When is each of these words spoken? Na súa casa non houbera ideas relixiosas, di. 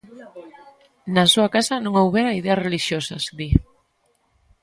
Na 1.15 1.23
súa 1.33 1.47
casa 1.55 1.75
non 1.83 1.93
houbera 1.99 2.37
ideas 2.39 2.61
relixiosas, 2.65 3.23
di. 3.37 3.49